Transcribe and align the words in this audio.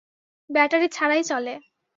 Battery 0.49 0.87
ছাড়াই 0.87 1.21
চলে। 1.23 1.53